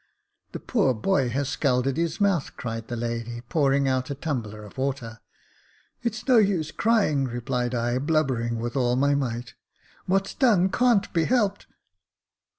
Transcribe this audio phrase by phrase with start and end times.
[0.27, 4.63] *' The poor boy has scalded his mouth," cried the lady, pouring out a tumbler
[4.63, 5.19] of water."
[6.01, 9.53] It's no use crying," replied I, blubbering with all my might;"
[10.07, 11.67] what's done can't be helped."